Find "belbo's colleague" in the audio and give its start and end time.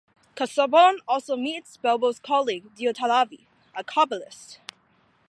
1.77-2.73